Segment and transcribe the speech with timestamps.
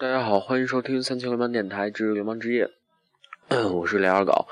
[0.00, 2.70] 大家好，欢迎收听三七流氓电台之流氓之夜，
[3.74, 4.46] 我是雷二狗。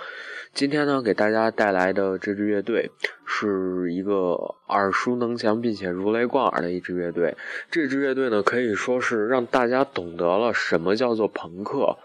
[0.53, 2.91] 今天呢，给大家带来的这支乐队
[3.25, 7.37] 是一个耳熟能详并且如雷贯耳的一支乐队。
[7.71, 11.97] 这支乐队呢，可以说是让大家懂得了什么叫做朋克。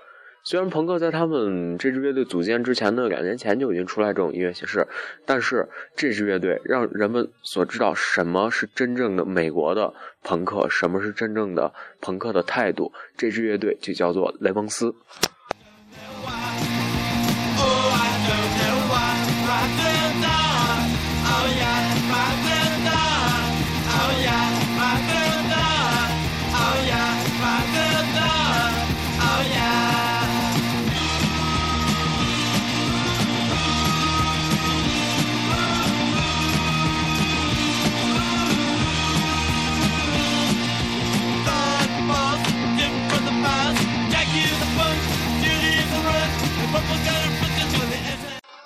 [0.44, 4.88] 虽然朋克在他们这支乐队组建之前的两年前就已经出来这种音乐形式，
[5.26, 12.92] 但是这支乐队让人们所知道什么是真正的美国的朋克，什么是真正的朋克的态度。
[13.16, 14.96] 这支乐队就叫做雷蒙斯。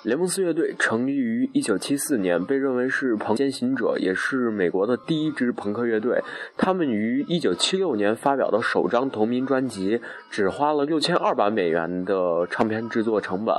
[0.06, 6.22] 雷蒙斯乐队成立于1974年，被认为是朋先行者，也是美国的第一支朋克乐队。
[6.56, 13.52] 他们于1976年发表的首张同名专辑，只花了6200美元的唱片制作成本，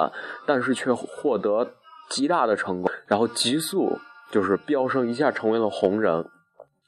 [0.45, 1.73] 但是却获得
[2.09, 3.97] 极大的成功，然后急速
[4.31, 6.23] 就是飙升，一下成为了红人。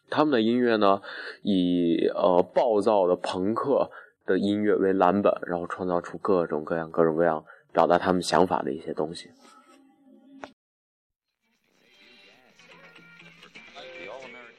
[0.09, 1.01] 他们的音乐呢，
[1.41, 3.89] 以呃暴躁的朋克
[4.25, 9.31] 的音乐为蓝本，然后创造出各种各样、各种各样表达他们想法的一些东西。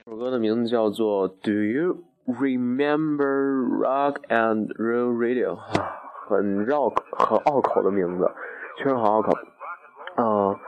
[0.04, 5.56] 这首歌的名字叫做《Do You Remember Rock and Roll Radio》，
[6.28, 8.30] 很绕、很拗口的名字，
[8.78, 9.32] 确实很拗口。
[10.16, 10.58] 嗯。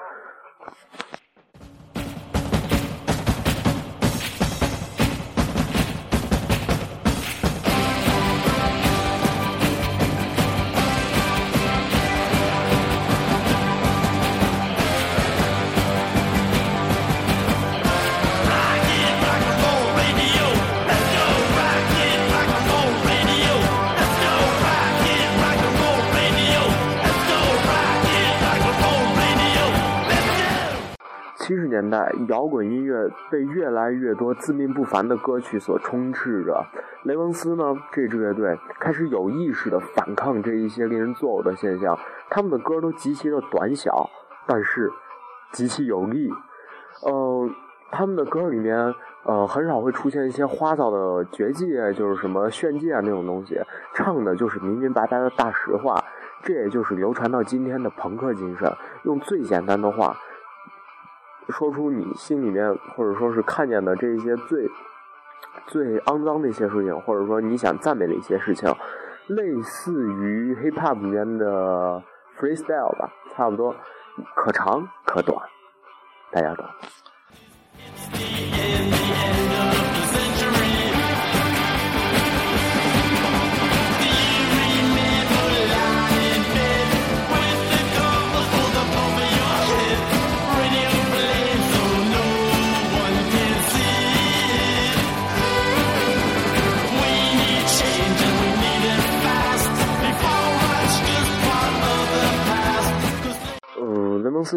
[31.73, 36.65] 年代，摇滚音乐被越来越多自命不凡的歌曲所充斥着。
[37.05, 41.99] 雷蒙斯呢，这支乐队开始有意识的反抗这一些令人作呕的现象。
[42.29, 44.11] 他们的歌都极其的短小，
[44.47, 44.91] 但是
[45.51, 46.31] 极其有力。
[47.05, 47.51] 呃，
[47.91, 48.95] 他们的歌里面，
[49.25, 53.59] 呃，很少会出现一些花哨的绝技，就是什么炫技啊那种东西，
[53.95, 56.05] 唱的就是明明白白的大实话。
[56.45, 58.73] 这也就是流传到今天的朋克精神，
[59.05, 60.17] 用最简单的话。
[61.49, 64.69] 说出你心里面，或者说是看见的这一些最
[65.67, 68.73] 最肮脏的一些事情，或者说你想赞美的一些事情，
[69.27, 72.03] 类似于 hip hop 里面的
[72.39, 73.75] freestyle 吧，差不多，
[74.35, 75.39] 可长可短，
[76.31, 76.67] 大家懂。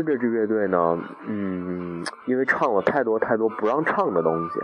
[0.03, 0.97] 这支乐队呢，
[1.27, 4.59] 嗯，因为唱了太多太多不让唱的东西，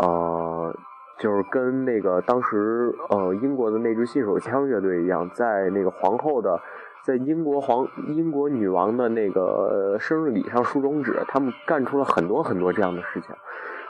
[0.00, 0.74] 呃，
[1.18, 6.60] 就是跟那个当时呃英国的那支信手枪乐队一样，在那个皇后的，
[7.02, 13.34] 在英国皇英国女王的那个生日礼上竖中指，他们干出了很多很多这样的事情，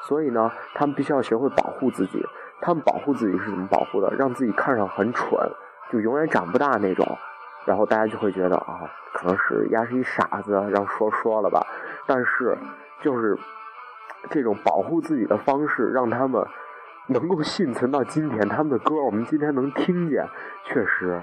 [0.03, 2.25] 所以呢，他们必须要学会保护自己。
[2.63, 4.15] 他们保护自己是怎么保护的？
[4.19, 5.31] 让自己看上很蠢，
[5.91, 7.07] 就永远长不大那种。
[7.65, 11.67] 然后大家就会觉得啊，可能是丫是一傻子，然后说说了吧。
[12.07, 12.57] 但是，
[13.03, 13.39] 就是
[14.31, 16.45] 这种保护自己的方式，让他们
[17.07, 18.49] 能够幸存到今天。
[18.49, 20.27] 他们的歌，我们今天能听见，
[20.65, 21.23] 确实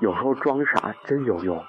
[0.00, 1.64] 有时候装傻真有用。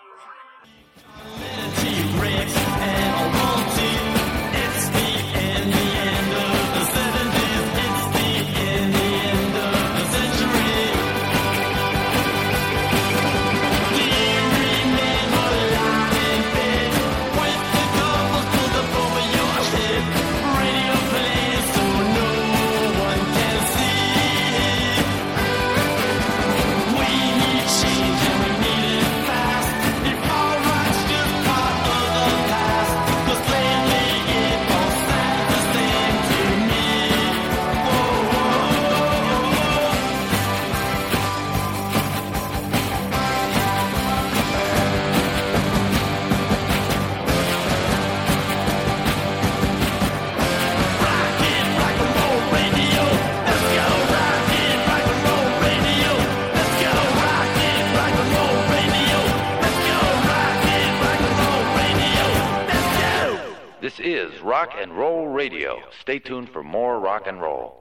[64.01, 65.79] is Rock and Roll Radio.
[66.01, 67.81] Stay tuned for more rock and roll.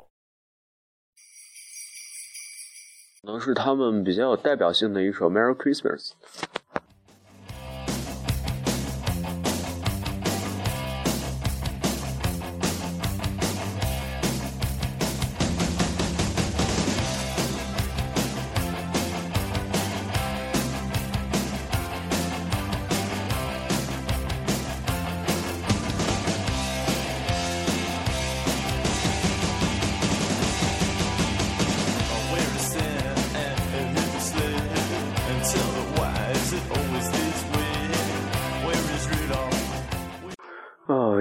[3.22, 6.12] 可能是他们比较有代表性的一首《Merry Christmas》。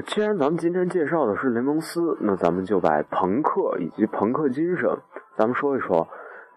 [0.05, 4.89] 既然咱们今天介绍的是雷蒙斯，那咱们就把朋克以及朋克精神，
[5.37, 6.07] 咱们说一说。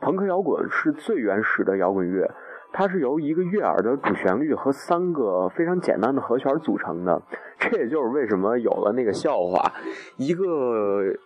[0.00, 2.28] 朋克摇滚是最原始的摇滚乐，
[2.72, 7.22] 它是由一个悦耳的主旋律和三个非常简单的和弦组成的。
[7.58, 9.72] 这也就是为什么有了那个笑话：
[10.16, 10.44] 一个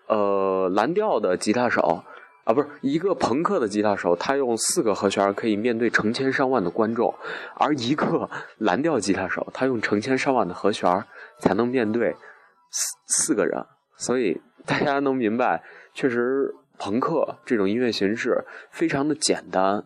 [0.07, 2.03] 呃蓝调的吉他手
[2.45, 7.15] 啊，不是一个朋克的吉他手，他用四个和弦可以面对成千上万的观众；
[7.57, 8.29] 而一个
[8.59, 11.05] 蓝调吉他手，他用成千上万的和弦
[11.39, 12.17] 才能面对
[12.71, 13.65] 四四个人。
[13.97, 15.63] 所以 大家能明白，
[15.95, 16.55] 确实。
[16.83, 19.85] 朋克这种音乐形式非常的简单，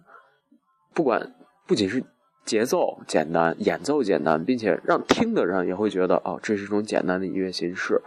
[0.94, 1.34] 不管
[1.66, 2.04] 不仅是
[2.44, 8.00] 节奏简单、演奏简单，并且让听的人也会觉得哦，这是一种简单的音乐形式。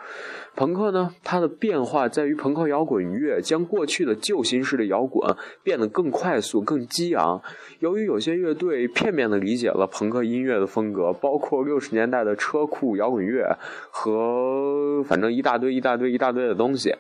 [0.56, 7.42] 朋克呢，它的变化在于朋克摇滚乐将过去的旧形式的摇滚变得更快速、更激昂。
[7.80, 13.58] 由于有些乐队片面的理解了朋克音乐的风格，包括六十年代的车库摇滚乐
[13.92, 16.96] 和反正一大堆、一大堆、一大堆的东西。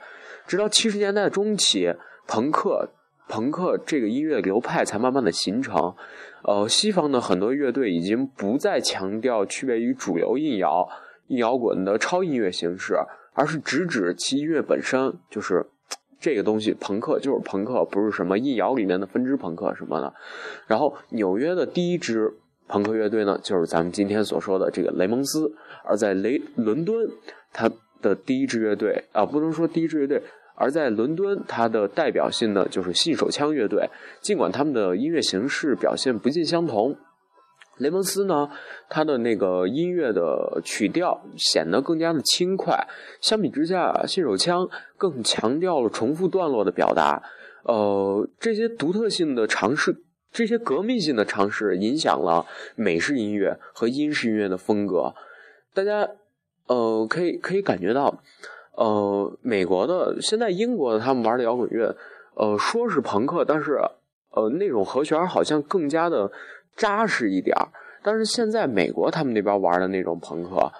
[0.45, 1.93] 直到七十年代中期，
[2.27, 2.89] 朋克
[3.27, 5.93] 朋克这个音乐流派才慢慢的形成。
[6.43, 10.87] 呃，西方的很多乐队已经不再强调区别于主流硬摇、
[11.27, 12.95] 硬摇滚的超音乐形式，
[13.33, 15.65] 而是直指其音乐本身，就是
[16.19, 20.13] 这个东西，朋克就是朋克，不是什么硬摇里面的分支朋克什么的。
[20.67, 22.33] 然后，纽约的第一支
[22.67, 25.53] 朋克乐队呢，就是咱们今天所说的这个雷蒙斯。
[25.83, 27.07] 而在雷伦敦，
[27.53, 27.69] 他
[28.01, 30.21] 的第一支乐队啊，不能说第一支乐队。
[30.59, 33.89] 而在伦敦，它的代表性呢就是信手枪乐队。
[34.21, 36.97] 尽管他们的音乐形式表现不尽相同，
[37.77, 38.49] 雷蒙斯呢，
[38.89, 42.87] 他的那个音乐的曲调显得更加的轻快。
[43.21, 44.67] 相比之下，信手枪
[44.97, 47.21] 更强调了重复段落的表达。
[47.63, 50.01] 呃，这些独特性的尝试，
[50.31, 55.13] 这些革命性的尝试，影响了美式音乐和英式音乐的风格。
[55.75, 56.09] 大家，
[56.65, 58.23] 呃，可以可以感觉到。
[58.77, 61.95] 呃，美国的现在英国的他们玩的摇滚乐，
[62.35, 63.81] 呃，说是朋克，但是
[64.29, 66.31] 呃那种和弦好像更加的
[66.75, 67.57] 扎实一点
[68.03, 70.71] 但是现在美国他们那边玩的那种朋克，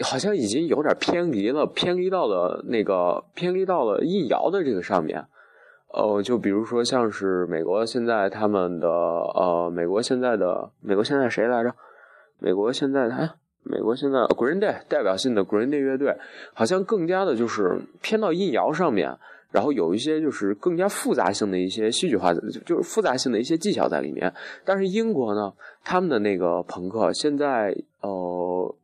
[0.00, 5.24] 好像已经有点偏离了，偏离到了那个偏离到了硬摇的这个上面。
[5.94, 11.74] 呃，就比如说像是美国现在他们的呃，美国现在的美国现在谁来着？
[12.38, 13.36] 美国现在他。
[13.68, 16.16] 美国现在 Green Day 代表性的 Green Day 乐队，
[16.54, 19.14] 好像更加的就是偏到硬摇上面，
[19.50, 22.32] 然后有一些就是更加复杂性的一些戏剧化，
[22.64, 24.32] 就是复杂性的一些技巧在里面。
[24.64, 25.52] 但是英国呢，
[25.84, 28.74] 他们的那个朋克现在，呃，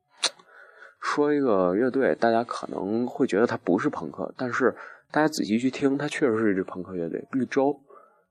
[1.00, 4.74] 说一个乐队，大家可能会觉得它不是朋克，但是
[5.10, 7.80] 大家仔细去听，它确实是一支朋克乐队，绿洲。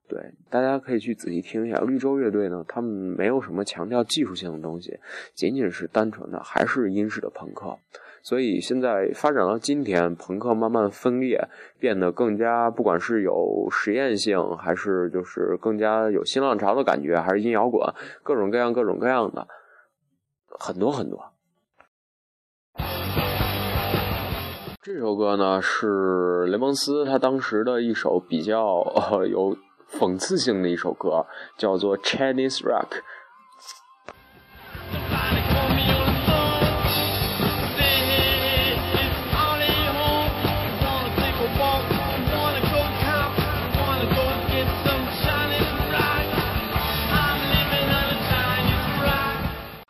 [0.06, 0.20] 对，
[0.50, 4.98] 大家可以去仔细听一下绿洲乐队呢，他们没有什么强调技术性的东西，
[5.34, 7.78] 仅仅是单纯的还是英式的朋克。
[8.22, 17.82] 所以现在发展到今天，朋克慢慢分裂，变得更加不管是有实验性，还是就是更加有新浪潮的感觉，还是硬摇滚，
[18.22, 19.48] 各种各样、各种各样的，
[20.48, 21.32] 很多很多。
[24.82, 29.56] 这首歌呢是雷蒙斯他当时的一首比较呃有。
[29.98, 31.24] 讽刺性的一首歌，
[31.56, 32.88] 叫做《Chinese Rock》。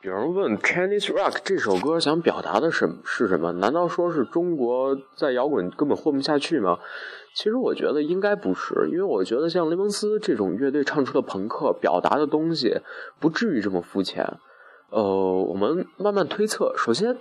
[0.03, 3.53] 有人问《Chinese Rock》这首歌想表达的什是什么？
[3.53, 6.79] 难道说是中国在摇滚根本混不下去吗？
[7.35, 12.79] 其实我觉得应该不是，因为我觉得像雷蒙斯这种乐队唱出的朋克，表达的东西
[13.19, 14.25] 不至于这么肤浅。
[14.91, 16.73] 呃，我们慢慢推测。
[16.77, 17.17] 首先，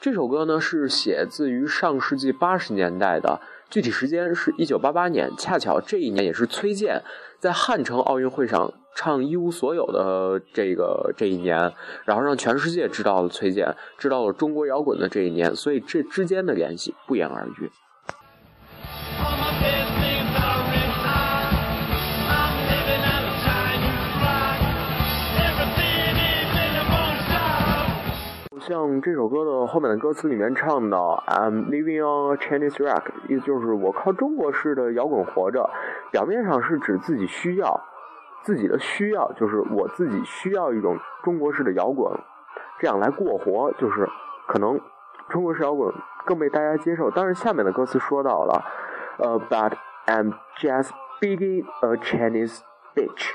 [0.00, 7.02] 这首歌呢是写自于上世纪八十年代的，具体时间是一九八八年，恰巧这一年也是崔健
[7.40, 11.74] 在汉城奥运会上唱一无所有的这个这一年，
[12.04, 17.68] 然后让全世界知道了崔健，知道了中国摇滚的这一年，所以这之间的联系不言而喻。
[28.68, 35.70] 像这首歌的后面的歌词里面唱到 "I'm living on a Chinese rock"，意思就是我靠中国式的摇滚活着。
[36.10, 37.80] 表面上是指自己需要
[38.42, 42.12] 自己的需要，就是我自己需要一种中国式的摇滚，
[42.78, 44.06] 这样来过活，就是
[44.46, 44.78] 可能
[45.30, 45.90] 中国式摇滚
[46.26, 47.10] 更被大家接受。
[47.10, 48.62] 但是下面的歌词说到了，
[49.16, 49.72] 呃，But
[50.04, 50.90] I'm just
[51.22, 52.58] being a Chinese
[52.94, 53.30] bitch。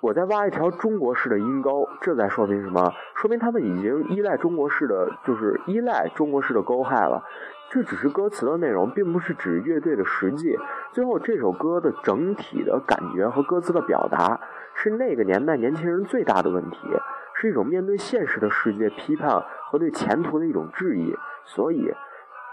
[0.00, 2.90] 我在挖一条中国式的阴沟，这在说明什么？
[3.14, 7.22] 说明他们已经依赖中国式的，就是依赖中国式的沟害了。
[7.68, 10.56] 这只是歌词的内容，并不是指乐队的实际。
[10.92, 14.40] 最后这首歌的整体的感觉和歌词的表达，
[14.74, 16.78] 是那个年代年轻人最大的问题，
[17.34, 21.14] 是一种面对现实的世界批判和对前途的一种质疑。
[21.44, 21.92] 所以，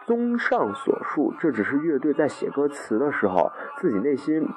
[0.05, 4.49] 综上所述，这只是乐队在写歌词的时候自己内心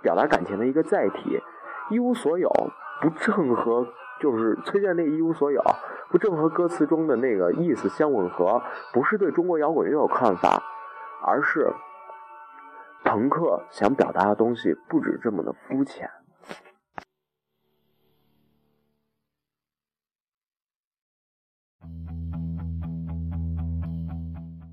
[0.00, 1.42] 表达感情的一个载体。
[1.90, 2.48] 一无所有，
[3.00, 3.86] 不正和
[4.20, 5.62] 就是崔健那一无所有，
[6.10, 8.62] 不正和歌词中的那个意思相吻合，
[8.92, 10.62] 不是对中国摇滚乐有看法，
[11.26, 11.72] 而是
[13.04, 16.08] 朋克想表达的东西不止这么的肤浅。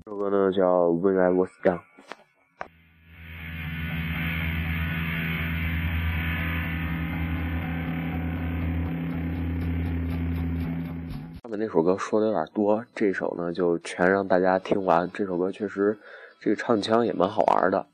[0.04, 1.78] 这首歌呢叫《When I Was Young》。
[11.42, 15.10] 上面那首歌说的有点多，这首呢就全让大家听完。
[15.14, 15.98] 这首歌确实，
[16.38, 17.86] 这个唱腔也蛮好玩的。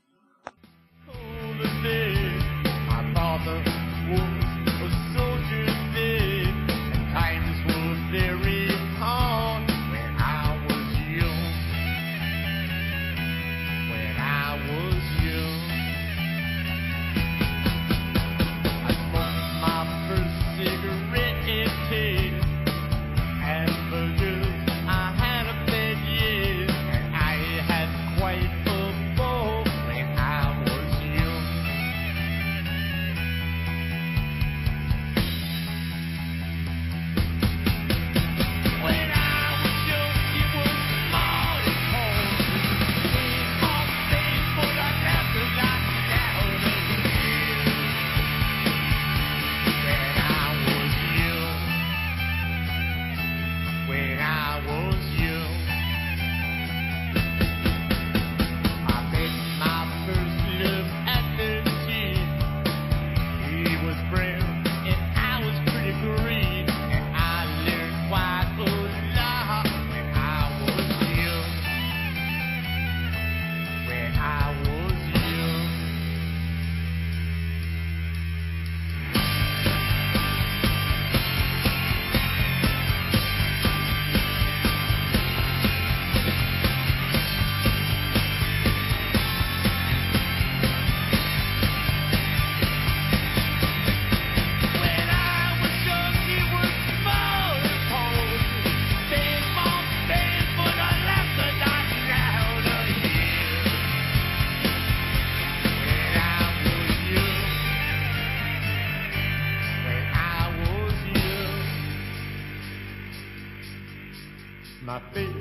[114.87, 115.35] My faith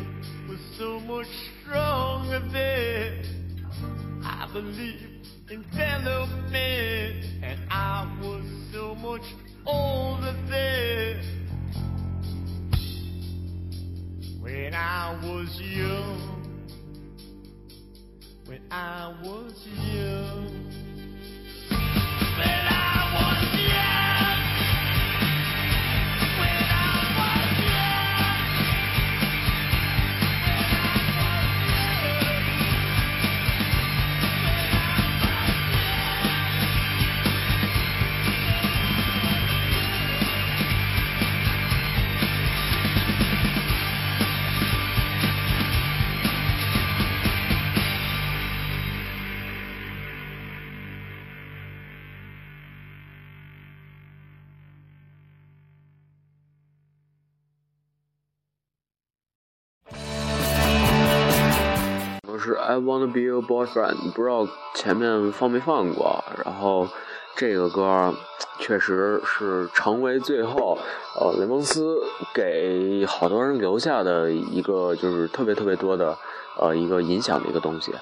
[0.48, 1.28] was so much
[1.62, 3.22] stronger then.
[4.24, 9.22] I believed in fellow men, and I was so much
[9.64, 11.22] older then.
[14.40, 16.42] When I was young,
[18.46, 20.66] when I was young.
[62.46, 66.24] 是 I wanna be your boyfriend，不知道前面放没放过。
[66.44, 66.88] 然后
[67.34, 68.14] 这个歌
[68.60, 70.78] 确实是成为最后
[71.20, 72.00] 呃雷蒙斯
[72.32, 76.16] 给好多人留下的一个就是特别特别多的
[76.56, 77.92] 呃一个影响的一个东西。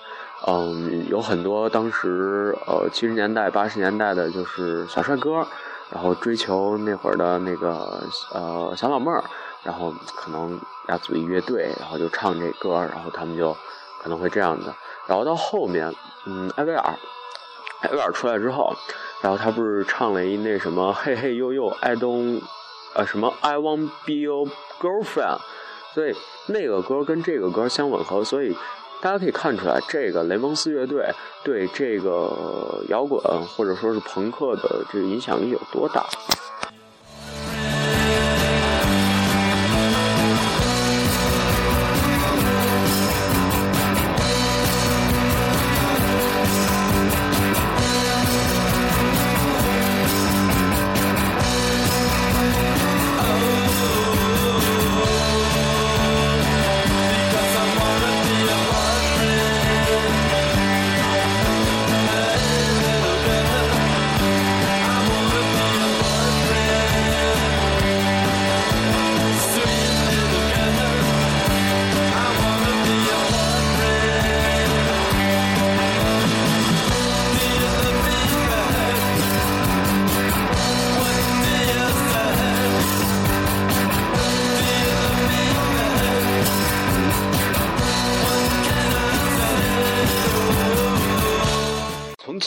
[0.46, 5.46] 嗯，有很多当时呃七十年代八十年代的就是小帅哥，
[5.90, 9.24] 然后追求那会儿的那个呃小老妹儿，
[9.62, 13.56] 然后可能要组一乐队，然后就唱这歌，然后他们就
[14.04, 14.72] 可能会这样的。
[15.08, 15.92] 然后到后面，
[16.26, 16.94] 嗯，艾薇儿，
[17.80, 18.72] 艾薇儿出来之后，
[19.20, 22.40] 然后他不是唱了一那什么嘿嘿呦呦，I don't，
[22.94, 24.46] 呃什么 I want be your
[24.80, 25.40] girlfriend，
[25.94, 26.14] 所以
[26.46, 28.56] 那个歌跟这个歌相吻合，所以。
[29.00, 31.06] 大家可以看出来，这个雷蒙斯乐队
[31.42, 36.06] 对这个摇滚或者说是朋克的这个影响力有多大。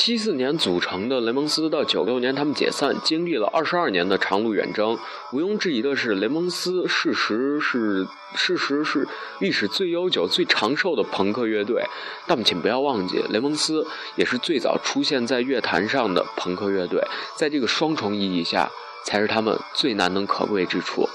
[0.07, 4.97] 七四年组成的雷蒙斯，到九六年他们解散，经历了二十二年的长路远征。
[5.33, 9.05] 毋庸置疑的是，雷蒙斯事实是事实是
[9.41, 11.83] 历史最悠久、最长寿的朋克乐队。
[12.25, 17.05] 但请不要忘记，雷蒙斯也是最早出现在乐坛上的朋克乐队。
[17.35, 18.71] 在这个双重意义下，
[19.03, 21.09] 才是他们最难能可贵之处。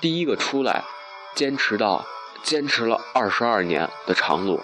[0.00, 0.82] 第一个出来，
[1.34, 2.06] 坚持到
[2.42, 4.62] 坚持了二十二年的长路。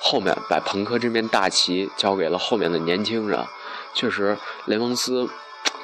[0.00, 3.44] 后面把朋克这面大旗交给了后面的年轻人，
[3.94, 5.28] 确实，雷蒙斯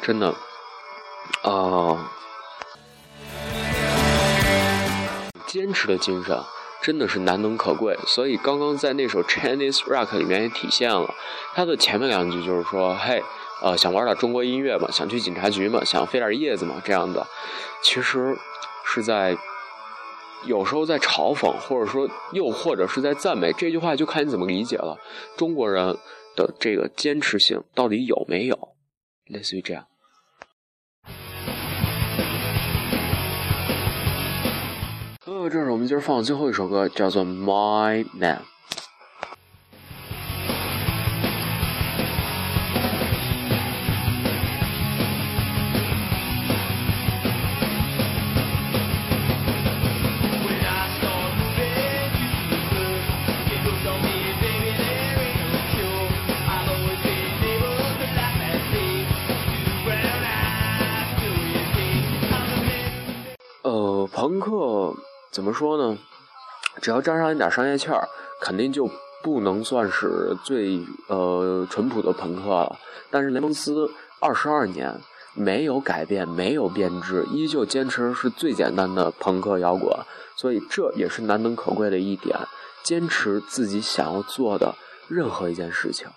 [0.01, 0.35] 真的，
[1.43, 1.99] 呃，
[5.47, 6.41] 坚持的精神
[6.81, 7.99] 真的是难能可贵。
[8.07, 11.13] 所以刚刚在那首 Chinese Rock 里面也体现了，
[11.55, 13.23] 他的前面两句就是说：“嘿，
[13.63, 14.89] 呃，想玩点中国音乐吗？
[14.93, 15.85] 想去警察局吗？
[15.85, 17.27] 想飞点叶子吗？”这样的，
[17.83, 18.39] 其实
[18.85, 19.37] 是在。
[20.47, 24.99] 有时候在嘲讽，或者说又或者是在赞美，这句话就看你怎么理解了。
[25.37, 25.97] 中国人
[26.37, 28.75] 的这个坚持性到底有没有？
[29.27, 29.87] 类似于这样。
[35.27, 38.39] 呃，这是我们今儿放的最后一首歌，叫做《My Man》。
[65.55, 65.97] 说呢？
[66.83, 68.09] 只要沾上一点商业气儿，
[68.41, 68.91] 肯定就
[69.23, 72.77] 不能算是最呃淳朴的朋克了。
[73.11, 73.89] 但是雷蒙斯
[74.21, 75.01] 二十二年
[75.35, 79.97] 没有改变，没有变质，依旧坚持是最简单的朋克摇滚，
[80.37, 82.37] 所以这也是难能可贵的一点，
[82.83, 84.75] 坚持自己想要做的
[85.07, 86.09] 任何一件事情。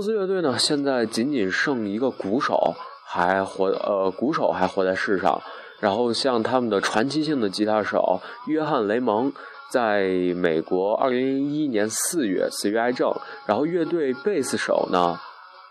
[0.00, 5.38] 雷蒙斯乐队呢，现在仅仅剩一个鼓手还活，呃，鼓手还活在世上。
[5.78, 9.30] 然后像他们的传奇性的吉他手约翰雷蒙，
[9.70, 13.14] 在美国二零零一年四月死于癌症。
[13.44, 15.20] 然后乐队贝斯手呢，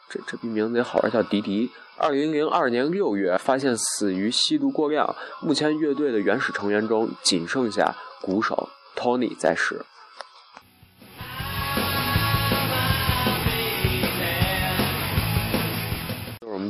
[0.10, 1.72] 这这名字也好玩，叫迪迪。
[1.98, 5.16] 二零零二年六月发现死于吸毒过量。
[5.42, 9.82] 目前乐队的原始成员中仅剩下鼓手托尼在世。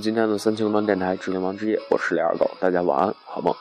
[0.01, 3.53] 今天的三清帮电台《指令王之夜》，我是李二狗，大家晚安，好梦。